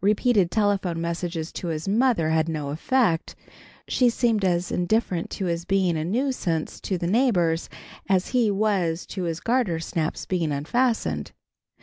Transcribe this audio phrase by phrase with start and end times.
[0.00, 3.36] Repeated telephone messages to his mother had no effect.
[3.86, 7.68] She seemed as indifferent to his being a nuisance to the neighbors
[8.08, 11.32] as he was to his gartersnaps being unfastened.